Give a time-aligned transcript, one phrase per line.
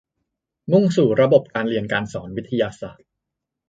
[0.71, 3.07] มุ่งสู่ระบบการเรียนการสอนวิทยาศาสตร์